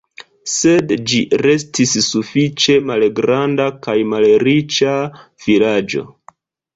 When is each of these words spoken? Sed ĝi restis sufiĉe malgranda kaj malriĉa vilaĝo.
Sed 0.51 0.91
ĝi 1.09 1.17
restis 1.41 1.91
sufiĉe 2.05 2.77
malgranda 2.91 3.67
kaj 3.83 3.95
malriĉa 4.15 4.95
vilaĝo. 5.49 6.03